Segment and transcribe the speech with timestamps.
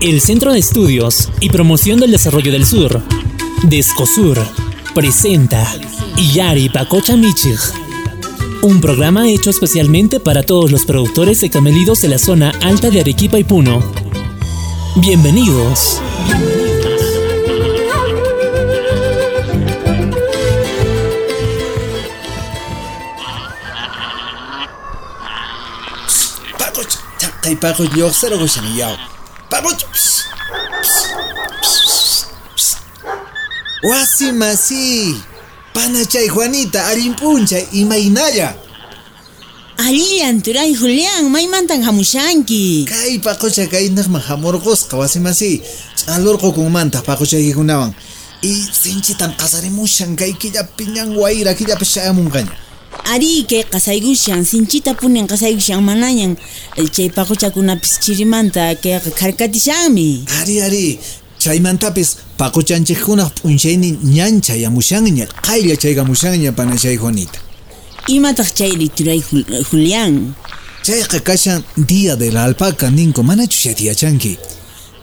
[0.00, 3.02] El Centro de Estudios y Promoción del Desarrollo del Sur,
[3.64, 4.38] Descosur,
[4.94, 5.70] presenta
[6.16, 7.58] Iyari Pacocha Michig.
[8.62, 13.00] Un programa hecho especialmente para todos los productores de camelidos de la zona alta de
[13.00, 13.92] Arequipa y Puno.
[14.96, 16.00] Bienvenidos.
[27.42, 28.36] Kay Pacoch lluqsira
[29.50, 31.26] wishan yaw.
[31.40, 31.50] Pacoch.
[33.82, 35.16] Wasi masi.
[35.74, 38.54] Panachay Juanita allimpunchay imaynalla.
[39.78, 42.84] Allian turay Julián, maymantan hamushanki.
[42.84, 45.62] Kay pacocha kay naqman hamurqusqa wasi masi.
[45.96, 47.94] Ch'alurqukunmanta pacochaykunawan.
[48.42, 52.52] Y sinchitan qasarimushan kay killapi ñan wayra killapi shamunqaña.
[53.04, 56.36] Ari que qasaygushan, sinchita punen qasaygushan manañan.
[56.92, 60.24] Chay paquchakunapis chirimanta que karkatishanmi.
[60.40, 60.98] Ari ari.
[61.38, 65.26] Chaymantapis paquchanchikkunaq p'unchaynin ñancha yamushanña.
[65.46, 67.38] Qaylla chaykamushanña panachay Juanita.
[68.08, 70.34] Imataq chayri turay Jul- Julián.
[70.82, 74.38] Chayqa kashan Día de la Alpaca ninku manachu shatiyachanki.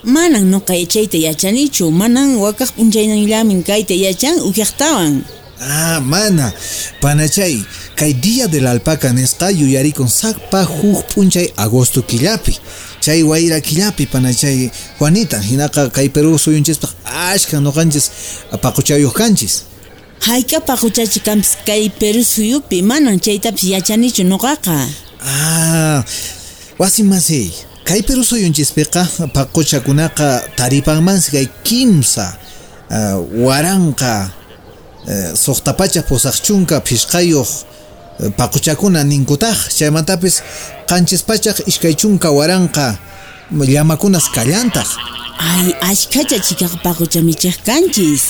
[0.04, 5.24] Manan no chayta yachanichu, manan wakaq p'unchaynanllamin kayta yachan ujiaqtawan.
[5.60, 6.54] Ah, mana.
[7.02, 12.58] Panachay, kay Día de la Alpaca nisqa yuyarikun sakpa huk p'unchay agosto killapi.
[13.02, 14.70] Chay wayra killapi panachay
[15.00, 18.12] Juanita, hinaqa kay Perú suyunchispaq ashkan nuqanchis
[18.62, 19.64] paquchayuq kanchis.
[20.22, 24.88] Hayka paquchachi kampis kay Perú suyupi, manan chaytapis yachanichu nuqaqa.
[25.22, 26.04] Ah,
[26.78, 27.52] wasi masi.
[27.84, 32.38] Kay Perú suyunchispiqa paquchakunaqa taripanmansi kay kimsa
[33.34, 34.37] waranqa
[35.08, 37.50] eh, suqtapacha pusaq chunka pishqayuq
[38.20, 40.36] eh, paquchakuna ninkutaq chaymantapis
[40.90, 42.98] qanchispachaq ishkay chunka waranqa
[43.52, 44.88] llamakunas kallantaq
[45.40, 48.24] Ay, ashkacha chikaq paquchamichaq kanchis.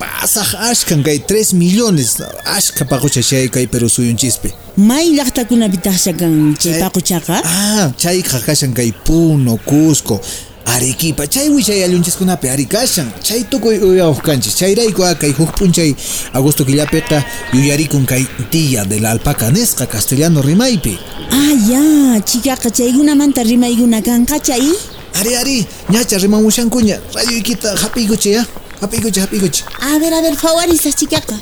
[0.00, 2.22] pasaq ashkan kay 3 millones
[2.56, 7.36] ashka paqucha chay kay Perú suyunchispi May llaqtakunapitaq kan Chay- paquchaqa?
[7.44, 10.16] Ah, chayqa kashan kay Puno, Cusco,
[10.70, 11.50] Arequipa, chay.
[13.22, 15.96] Chay tukuy ah, kay huk p'unchay
[16.32, 20.98] Agosto killapiqa yuyarikun kay Día de la Alpaca nisqa castellano rimaypi.
[21.32, 24.62] Ah, ya, chikaqa chaykunamanta rimaykuna kanqa chay?
[25.18, 27.00] Ari ari, ñacha rimamushankuña.
[27.14, 28.46] Rayoykita hapiykuchi ya.
[28.80, 29.64] Hapiykuchi, hapiykuchi.
[29.80, 31.34] A ver, a ver, fawarisas chikaqa.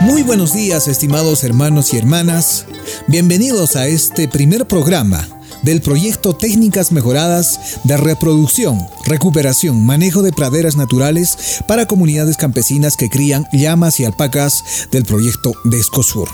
[0.00, 2.64] Muy buenos días, estimados hermanos y hermanas.
[3.08, 5.28] Bienvenidos a este primer programa
[5.62, 13.08] del proyecto Técnicas Mejoradas de Reproducción, Recuperación, Manejo de Praderas Naturales para comunidades campesinas que
[13.08, 16.28] crían llamas y alpacas del proyecto Descosur.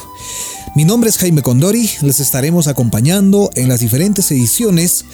[0.75, 5.05] Mi nombre es Jaime Condori, les estaremos acompañando en las diferentes ediciones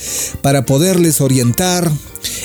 [0.42, 1.90] para poderles orientar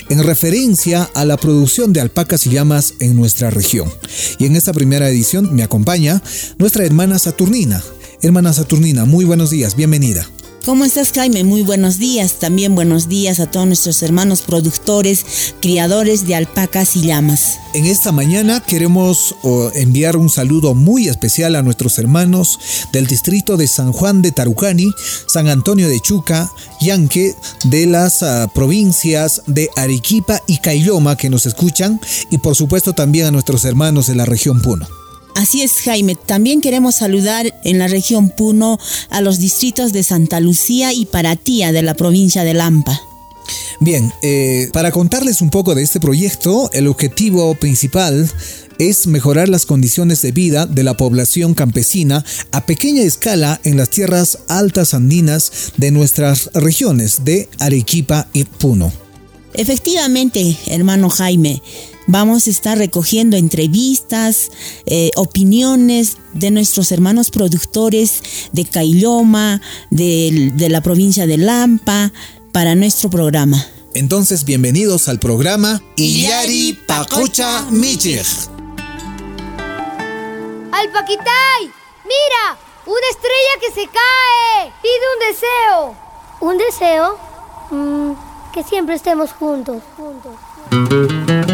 [0.09, 3.91] en referencia a la producción de alpacas y llamas en nuestra región.
[4.39, 6.23] Y en esta primera edición me acompaña
[6.57, 7.83] nuestra hermana Saturnina.
[8.23, 10.25] Hermana Saturnina, muy buenos días, bienvenida.
[10.63, 11.43] ¿Cómo estás, Jaime?
[11.43, 12.39] Muy buenos días.
[12.39, 15.25] También buenos días a todos nuestros hermanos productores,
[15.61, 17.59] criadores de alpacas y llamas.
[17.73, 19.35] En esta mañana queremos
[19.75, 22.57] enviar un saludo muy especial a nuestros hermanos
[22.93, 24.89] del distrito de San Juan de Tarucani,
[25.27, 27.35] San Antonio de Chuca, Yanque,
[27.65, 31.99] de las ah, provincias de Arequipa y Caylloma que nos escuchan
[32.31, 35.02] y por supuesto también a nuestros hermanos de la región Puno.
[35.35, 36.15] Así es, Jaime.
[36.15, 38.79] También queremos saludar en la región Puno
[39.09, 43.01] a los distritos de Santa Lucía y Paratía de la provincia de Lampa.
[43.79, 48.31] Bien, eh, para contarles un poco de este proyecto, el objetivo principal
[48.79, 53.89] es mejorar las condiciones de vida de la población campesina a pequeña escala en las
[53.89, 58.91] tierras altas andinas de nuestras regiones de Arequipa y Puno.
[59.53, 61.61] Efectivamente, hermano Jaime,
[62.07, 64.51] vamos a estar recogiendo entrevistas,
[64.85, 72.11] eh, opiniones de nuestros hermanos productores de Cailoma, de, de la provincia de Lampa,
[72.51, 73.65] para nuestro programa.
[73.95, 78.25] Entonces, bienvenidos al programa Iyari Pacocha Michig.
[80.71, 81.71] ¡Alpaquitay!
[82.03, 82.57] ¡Mira!
[82.85, 84.73] ¡Una estrella que se cae!
[84.81, 85.95] ¡Pide un deseo!
[86.41, 87.17] ¿Un deseo?
[87.71, 89.81] Mm, que siempre estemos juntos.
[89.95, 91.52] juntos.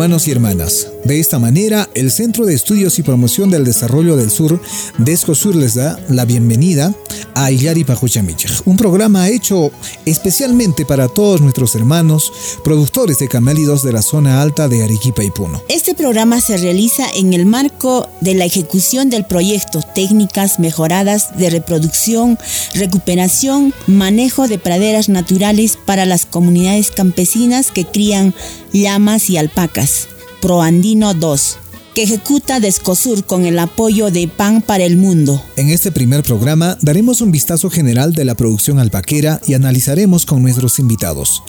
[0.00, 4.30] Hermanos y hermanas, De esta manera, el Centro de Estudios y Promoción del Desarrollo del
[4.30, 4.60] Sur,
[4.98, 6.94] DESCOSUR, les da la bienvenida
[7.34, 9.70] a Illari Pajuchamichaj, un programa hecho
[10.04, 12.30] especialmente para todos nuestros hermanos
[12.62, 15.62] productores de camélidos de la zona alta de Arequipa y Puno.
[15.68, 21.48] Este programa se realiza en el marco de la ejecución del proyecto Técnicas Mejoradas de
[21.48, 22.38] Reproducción,
[22.74, 28.34] Recuperación, Manejo de Praderas Naturales para las comunidades campesinas que crían
[28.72, 30.08] llamas y alpacas.
[30.40, 31.58] Proandino 2
[31.94, 35.42] que ejecuta Descosur con el apoyo de Pan para el Mundo.
[35.56, 40.42] En este primer programa daremos un vistazo general de la producción alpaquera y analizaremos con
[40.42, 41.42] nuestros invitados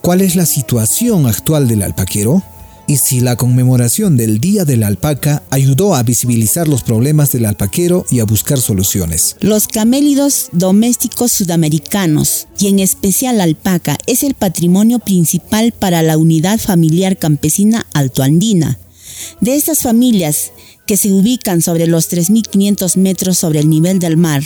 [0.00, 2.42] cuál es la situación actual del alpaquero
[2.86, 7.46] y si la conmemoración del Día de la Alpaca ayudó a visibilizar los problemas del
[7.46, 9.36] alpaquero y a buscar soluciones.
[9.40, 16.18] Los camélidos domésticos sudamericanos, y en especial la alpaca, es el patrimonio principal para la
[16.18, 18.78] unidad familiar campesina altoandina.
[19.40, 20.52] De estas familias,
[20.86, 24.42] que se ubican sobre los 3.500 metros sobre el nivel del mar,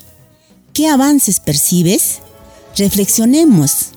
[0.73, 2.19] ¿Qué avances percibes?
[2.77, 3.91] Reflexionemos.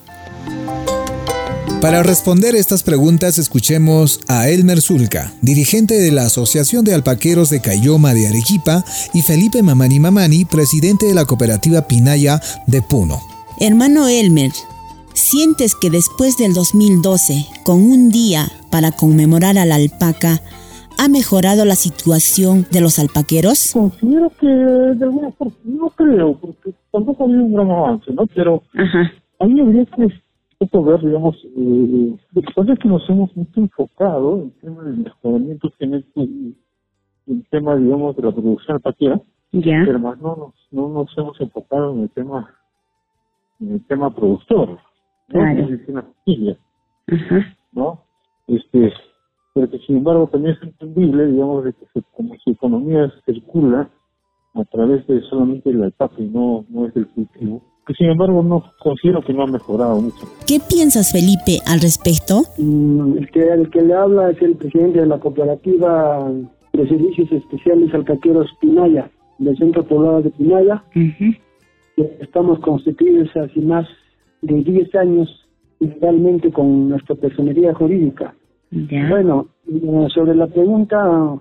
[1.81, 7.61] Para responder estas preguntas escuchemos a Elmer Zulca, dirigente de la Asociación de Alpaqueros de
[7.61, 8.83] Cayoma de Arequipa,
[9.15, 13.21] y Felipe Mamani Mamani, presidente de la cooperativa Pinaya de Puno.
[13.61, 14.51] Hermano Elmer,
[15.15, 20.43] ¿sientes que después del 2012, con un día para conmemorar a la alpaca,
[20.99, 23.71] ha mejorado la situación de los alpaqueros?
[23.73, 28.27] Considero que de alguna forma no creo, porque tampoco ha habido un gran avance, ¿no?
[28.35, 28.65] Pero
[29.39, 30.28] a mí me que
[30.59, 35.71] poco ver, digamos, eh, es que nos hemos mucho enfocado en el tema del mejoramiento
[35.79, 36.57] genético y
[37.29, 39.21] en el tema, digamos, de la producción alpaquera,
[39.53, 39.83] ya.
[39.87, 42.55] pero más no nos, no nos hemos enfocado en el tema,
[43.61, 44.79] en el tema productor, ¿no?
[45.29, 45.79] Claro.
[45.87, 46.59] Tema familia,
[47.73, 48.03] ¿no?
[48.49, 48.93] Este,
[49.55, 53.89] pero que sin embargo también es entendible, digamos, de que se, como su economía circula
[54.55, 58.43] a través de solamente el alpaca y no, no es del cultivo, que sin embargo
[58.43, 60.29] no considero que no ha mejorado mucho.
[60.47, 62.43] ¿Qué piensas, Felipe, al respecto?
[62.59, 66.31] Mm, el, que, el que le habla es el presidente de la cooperativa
[66.75, 70.85] de servicios especiales alcaqueros Pinaya, del centro poblado de Pinaya.
[72.21, 73.87] Estamos constituidos hace más
[74.43, 75.49] de 10 años
[75.81, 78.35] realmente con nuestra personería jurídica.
[78.71, 81.41] Bueno, eh, sobre la pregunta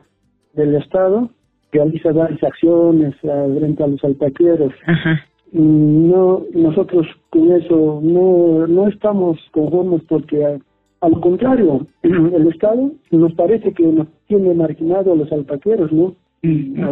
[0.54, 1.30] del Estado,
[1.74, 4.72] realiza varias acciones frente a los alpaqueros.
[4.88, 5.18] mm,
[5.52, 10.60] no nosotros con eso no, no estamos conformes porque
[11.02, 16.16] al contrario, el Estado nos parece que nos tiene marginado a los alpaqueros, ¿no?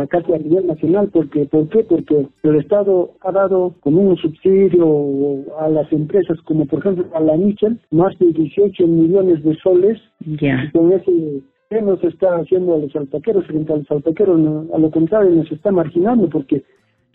[0.09, 1.83] casi a nivel nacional, porque ¿por qué?
[1.83, 7.19] Porque el Estado ha dado como un subsidio a las empresas, como por ejemplo a
[7.19, 10.01] la Michel, más de 18 millones de soles,
[10.41, 10.69] ya.
[10.74, 14.39] con ese ¿qué nos está haciendo a los alpaqueros frente a los alpaqueros?
[14.74, 16.63] a lo contrario, nos está marginando, porque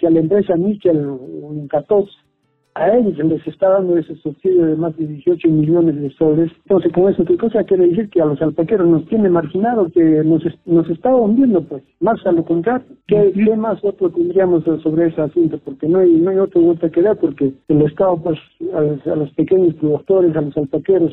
[0.00, 2.10] si a la empresa Michel en 14
[2.74, 6.50] a ellos les está dando ese subsidio de más de 18 millones de soles.
[6.64, 8.08] Entonces, con eso, ¿qué cosa quiere decir?
[8.10, 12.32] Que a los alpaqueros nos tiene marginado, que nos, nos está hundiendo, pues, más a
[12.32, 12.86] lo contrario.
[13.08, 15.58] ¿Qué, ¿Qué, más otro tendríamos sobre ese asunto?
[15.64, 18.38] Porque no hay, no hay otra vuelta que dar, porque el Estado, pues,
[18.72, 21.12] a, los pequeños productores, a los alpaqueros,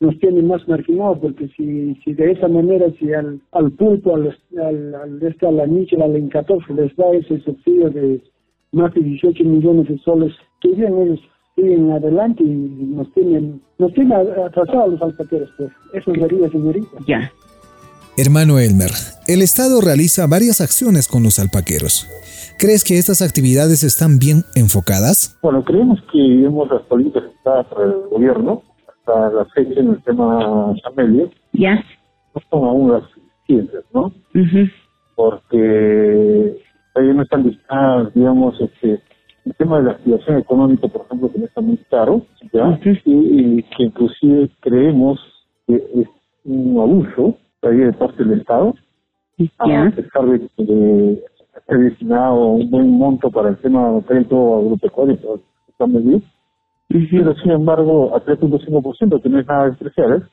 [0.00, 4.36] nos tiene más marginados, porque si, si de esa manera, si al, al pulpo, al,
[4.58, 6.12] al, al, este, a la niche, al
[6.66, 8.22] se les da ese subsidio de
[8.72, 11.20] más de 18 millones de soles, que bien ellos
[11.54, 15.70] siguen adelante y nos tienen, nos tienen atrasados los alpaqueros, pues.
[15.92, 16.98] Eso sería, señorita.
[17.06, 17.30] Ya.
[18.16, 18.90] Hermano Elmer,
[19.28, 22.08] el Estado realiza varias acciones con los alpaqueros.
[22.58, 25.38] ¿Crees que estas actividades están bien enfocadas?
[25.42, 28.62] Bueno, creemos que vemos las políticas que está el gobierno
[29.10, 31.30] hasta la fecha en el tema Amelio.
[31.52, 31.74] Ya.
[32.34, 34.12] No son aún las suficientes, ¿no?
[35.16, 36.56] Porque
[36.94, 39.00] ahí no están listadas, digamos, este,
[39.44, 42.78] el tema de la activación económica, por ejemplo, que no está muy caro, ¿ya?
[43.04, 45.20] y, que inclusive creemos
[45.66, 46.08] que es
[46.44, 48.74] un abuso ahí de parte del Estado,
[49.58, 51.24] a pesar de que
[51.56, 55.18] esté destinado un buen monto para el tema crédito agropecuario,
[56.90, 60.26] está bien, pero sin embargo a 3.5%, que no es nada especial, ¿eh?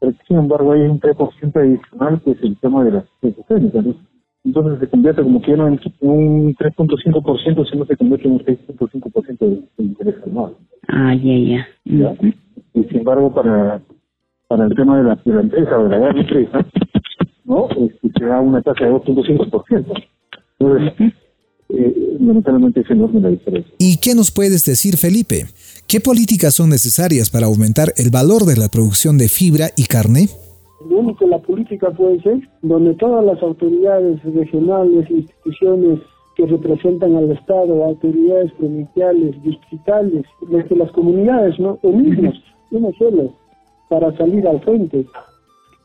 [0.00, 3.04] pero sin embargo hay un 3% adicional que es el tema de las
[3.48, 3.84] técnicas,
[4.44, 9.38] entonces se convierte como que no en un 3.5%, sino se convierte en un 6.5%
[9.38, 10.54] de, interés anual.
[10.88, 12.16] Ah, ya, ya.
[12.74, 13.80] Y sin embargo, para,
[14.48, 16.66] para el tema de la, de la empresa o de la gran empresa,
[17.44, 17.68] ¿no?
[17.70, 20.04] Este, se da una tasa de 2.5%.
[20.58, 21.14] Entonces,
[21.72, 23.72] eh, lamentablemente es enorme la diferencia.
[23.78, 25.46] ¿Y qué nos puedes decir, Felipe?
[25.86, 30.28] ¿Qué políticas son necesarias para aumentar el valor de la producción de fibra y carne?
[30.88, 36.00] Lo único la política puede ser donde todas las autoridades regionales, instituciones
[36.36, 41.78] que representan al Estado, autoridades provinciales, distritales, desde las comunidades, ¿no?
[41.82, 42.34] Unirnos,
[42.70, 43.34] uno solo,
[43.88, 45.06] para salir al frente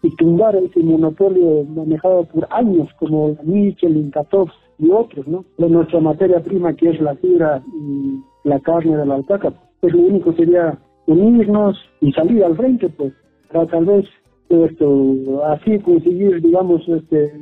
[0.04, 5.46] y tumbar ese monopolio manejado por años, como Michel, Incatov y otros, ¿no?
[5.58, 9.54] De nuestra materia prima, que es la fibra y la carne de la alpaca.
[9.80, 13.14] Pues lo único sería unirnos y salir al frente, pues,
[13.52, 14.06] para tal vez
[14.50, 17.34] esto, así conseguir, digamos, este,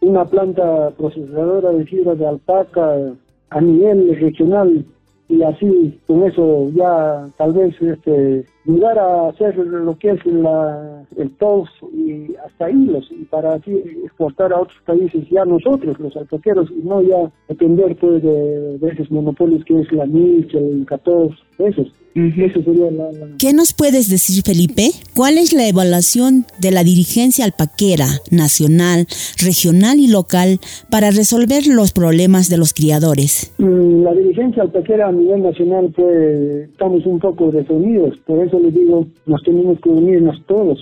[0.00, 3.12] una planta procesadora de fibra de alpaca
[3.50, 4.84] a nivel regional
[5.28, 11.04] y así con eso ya tal vez este llegar a hacer lo que es la,
[11.16, 13.72] el TOS y hasta hilos y para así
[14.04, 19.10] exportar a otros países ya nosotros los alpaqueros y no ya depender pues de, esos
[19.10, 21.88] monopolios que es la NICH, el CATOS, esos.
[22.14, 24.90] Eso sería la, ¿Qué nos puedes decir, Felipe?
[25.14, 29.06] ¿Cuál es la evaluación de la dirigencia alpaquera, nacional,
[29.40, 30.58] regional y local
[30.90, 33.52] para resolver los problemas de los criadores?
[33.58, 38.74] Mm, la dirigencia alpaquera a nivel nacional, pues estamos un poco desunidos, por eso les
[38.74, 40.78] digo, nos tenemos que unirnos todos,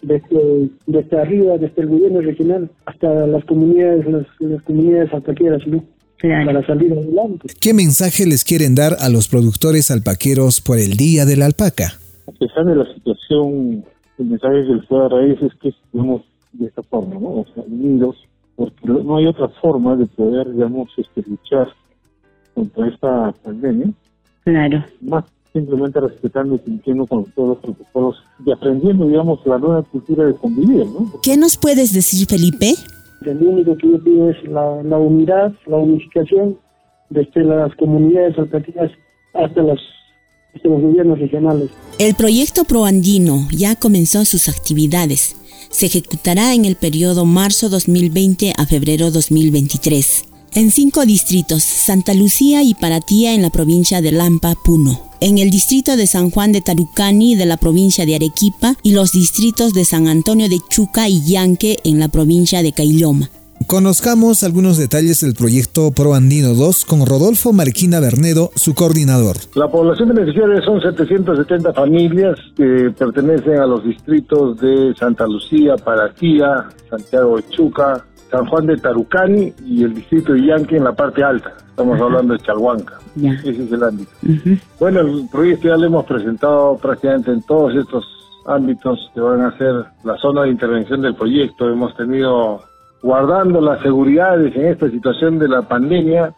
[0.00, 5.84] desde, desde arriba, desde el gobierno regional hasta las comunidades, las, comunidades alpaqueras, ¿no?
[6.22, 7.48] para salir adelante.
[7.60, 11.94] ¿Qué mensaje les quieren dar a los productores alpaqueros por el Día de la Alpaca?
[12.28, 13.84] A pesar de la situación,
[14.18, 16.22] el mensaje que les puedo dar es que estamos
[16.52, 17.40] de esta forma, ¿no?
[17.40, 18.16] O sea, unidos,
[18.54, 21.68] porque no hay otra forma de poder, digamos, este, luchar
[22.54, 23.92] contra esta pandemia.
[24.44, 24.84] Claro.
[25.00, 30.24] Más simplemente respetando y cumpliendo con todos los protocolos y aprendiendo, digamos, la nueva cultura
[30.24, 31.12] de convivir, ¿no?
[31.22, 32.74] ¿Qué nos puedes decir, Felipe?
[33.20, 36.58] Lo único que yo pido es la, la unidad, la unificación
[37.10, 38.90] desde las comunidades alpaqueras
[39.34, 39.78] hasta los,
[40.54, 41.70] hasta los gobiernos regionales.
[41.98, 45.36] El proyecto ProAndino ya comenzó sus actividades.
[45.70, 52.62] Se ejecutará en el periodo marzo 2020 a febrero 2023 en cinco distritos, Santa Lucía
[52.62, 56.60] y Paratía en la provincia de Lampa, Puno, en el distrito de San Juan de
[56.60, 61.22] Tarucani de la provincia de Arequipa y los distritos de San Antonio de Chuca y
[61.24, 63.30] Yanque en la provincia de Cailloma.
[63.66, 69.36] Conozcamos algunos detalles del proyecto ProAndino 2 con Rodolfo Marquina Bernedo, su coordinador.
[69.54, 76.68] La población beneficiaria son 770 familias que pertenecen a los distritos de Santa Lucía, Paratía,
[76.90, 81.22] Santiago de Chuca, San Juan de Tarucani y el distrito de Yanque en la parte
[81.22, 81.52] alta.
[81.68, 82.98] Estamos hablando de Chalhuanca.
[83.14, 84.10] Ese es el ámbito.
[84.80, 88.06] Bueno, el proyecto ya lo hemos presentado prácticamente en todos estos
[88.46, 91.68] ámbitos que van a ser la zona de intervención del proyecto.
[91.68, 92.62] Hemos tenido,
[93.02, 96.32] guardando las seguridades en esta situación de la pandemia,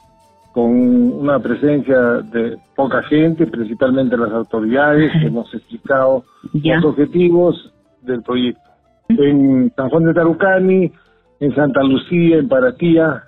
[0.53, 7.73] con una presencia de poca gente, principalmente las autoridades, hemos explicado los objetivos
[8.03, 8.63] del proyecto.
[9.09, 10.93] En San Juan de Tarucani,
[11.41, 13.25] en Santa Lucía, en Paratía,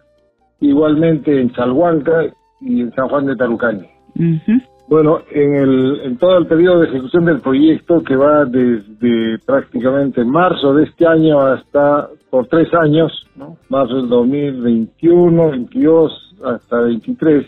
[0.60, 2.24] igualmente en Chalhuanca
[2.60, 3.86] y en San Juan de Tarucani.
[4.88, 10.24] Bueno, en, el, en todo el periodo de ejecución del proyecto, que va desde prácticamente
[10.24, 13.56] marzo de este año hasta por tres años, ¿no?
[13.68, 17.46] marzo del 2021, 22 hasta 23,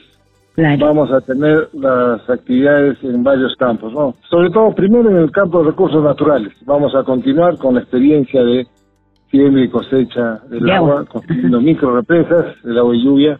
[0.80, 4.16] vamos a tener las actividades en varios campos, ¿no?
[4.28, 6.52] Sobre todo, primero en el campo de recursos naturales.
[6.66, 8.66] Vamos a continuar con la experiencia de
[9.30, 13.38] siembra y cosecha del agua, construyendo micro represas, el agua y lluvia,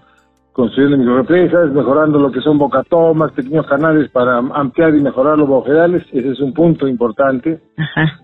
[0.58, 6.02] construyendo microrepresas, mejorando lo que son bocatomas, pequeños canales para ampliar y mejorar los bojedales,
[6.10, 7.60] ese es un punto importante.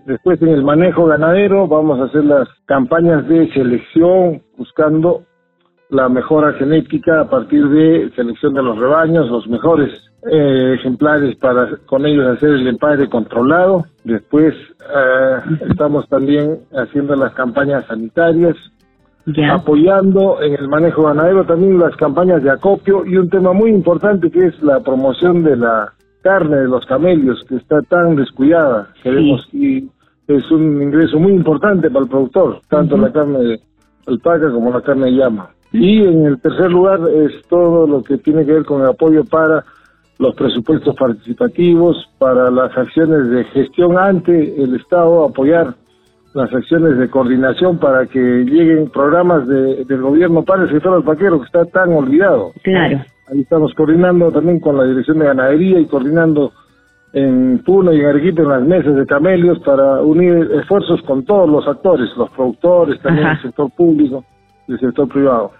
[0.05, 5.23] Después en el manejo ganadero vamos a hacer las campañas de selección buscando
[5.89, 9.91] la mejora genética a partir de selección de los rebaños, los mejores
[10.31, 13.85] eh, ejemplares para con ellos hacer el empadre controlado.
[14.03, 18.55] Después eh, estamos también haciendo las campañas sanitarias,
[19.51, 24.29] apoyando en el manejo ganadero también las campañas de acopio y un tema muy importante
[24.31, 28.89] que es la promoción de la carne de los camellos que está tan descuidada.
[29.03, 29.87] Queremos y
[30.27, 33.59] es un ingreso muy importante para el productor, tanto la carne de
[34.07, 35.49] alpaca como la carne de llama.
[35.77, 39.25] Y en el tercer lugar es todo lo que tiene que ver con el apoyo
[39.25, 39.63] para
[40.19, 45.75] los presupuestos participativos, para las acciones de gestión ante el Estado, apoyar
[46.33, 51.39] las acciones de coordinación para que lleguen programas de, del gobierno para el sector alpaquero
[51.39, 52.51] que está tan olvidado.
[52.63, 53.01] Claro.
[53.27, 56.53] Ahí estamos coordinando también con la Dirección de Ganadería y coordinando
[57.11, 61.49] en Puno y en Arequipa en las mesas de camelios para unir esfuerzos con todos
[61.49, 64.23] los actores, los productores, también el sector público
[64.67, 65.51] y el sector privado.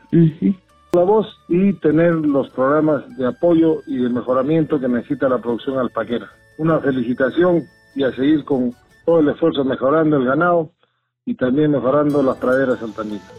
[0.94, 5.78] La voz y tener los programas de apoyo y de mejoramiento que necesita la producción
[5.78, 6.30] alpaquera.
[6.58, 7.64] Una felicitación
[7.96, 8.74] y a seguir con
[9.06, 10.72] todo el esfuerzo mejorando el ganado
[11.28, 13.32] y también mejorando las praderas altanistas.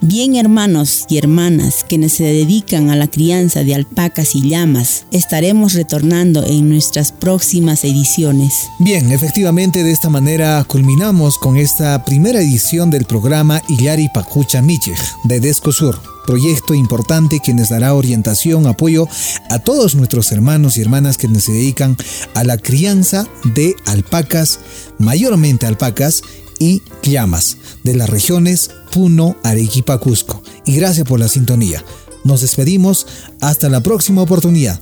[0.00, 5.74] Bien hermanos y hermanas quienes se dedican a la crianza de alpacas y llamas, estaremos
[5.74, 8.70] retornando en nuestras próximas ediciones.
[8.78, 14.96] Bien, efectivamente de esta manera culminamos con esta primera edición del programa Illari Pacucha Michich
[15.24, 19.06] de Descosur proyecto importante que nos dará orientación, apoyo
[19.48, 21.96] a todos nuestros hermanos y hermanas que se dedican
[22.34, 24.58] a la crianza de alpacas,
[24.98, 26.24] mayormente alpacas
[26.58, 30.42] y llamas de las regiones Puno, Arequipa, Cusco.
[30.64, 31.84] Y gracias por la sintonía.
[32.24, 33.06] Nos despedimos
[33.40, 34.80] hasta la próxima oportunidad.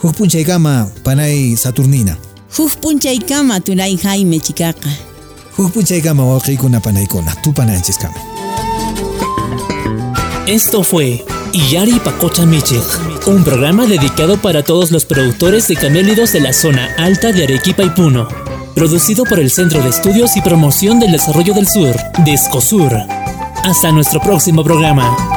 [0.00, 2.18] Jujpunchaikama, Panay Saturnina.
[2.56, 4.88] Jujpunchaikama, Turay Jaime Chicaca.
[5.56, 8.16] Jujpunchaikama, Wakikuna Panaikona, tu Pananchiskama.
[10.46, 12.82] Esto fue Iyari Pacocha Michich,
[13.26, 17.82] un programa dedicado para todos los productores de camélidos de la zona alta de Arequipa
[17.82, 18.43] y Puno.
[18.74, 22.92] Producido por el Centro de Estudios y Promoción del Desarrollo del Sur, DESCOSUR.
[23.62, 25.33] Hasta nuestro próximo programa.